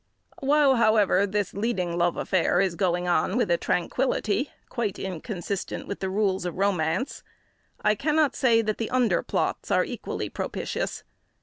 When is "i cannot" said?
7.83-8.35